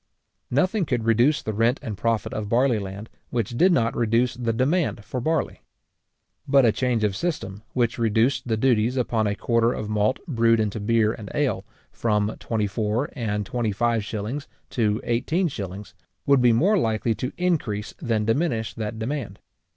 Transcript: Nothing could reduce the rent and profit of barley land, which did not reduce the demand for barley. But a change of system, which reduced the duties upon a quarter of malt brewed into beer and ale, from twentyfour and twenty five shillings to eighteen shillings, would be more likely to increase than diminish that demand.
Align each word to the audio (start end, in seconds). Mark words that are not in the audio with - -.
Nothing 0.49 0.83
could 0.85 1.05
reduce 1.05 1.43
the 1.43 1.53
rent 1.53 1.79
and 1.83 1.95
profit 1.95 2.33
of 2.33 2.49
barley 2.49 2.79
land, 2.79 3.07
which 3.29 3.51
did 3.51 3.71
not 3.71 3.95
reduce 3.95 4.33
the 4.33 4.51
demand 4.51 5.05
for 5.05 5.21
barley. 5.21 5.61
But 6.47 6.65
a 6.65 6.71
change 6.71 7.03
of 7.03 7.15
system, 7.15 7.61
which 7.73 7.99
reduced 7.99 8.47
the 8.47 8.57
duties 8.57 8.97
upon 8.97 9.27
a 9.27 9.35
quarter 9.35 9.71
of 9.71 9.89
malt 9.91 10.17
brewed 10.27 10.59
into 10.59 10.79
beer 10.79 11.13
and 11.13 11.29
ale, 11.35 11.65
from 11.91 12.29
twentyfour 12.39 13.09
and 13.13 13.45
twenty 13.45 13.71
five 13.71 14.03
shillings 14.03 14.47
to 14.71 14.99
eighteen 15.03 15.47
shillings, 15.49 15.93
would 16.25 16.41
be 16.41 16.51
more 16.51 16.79
likely 16.79 17.13
to 17.13 17.31
increase 17.37 17.93
than 17.99 18.25
diminish 18.25 18.73
that 18.73 18.97
demand. 18.97 19.37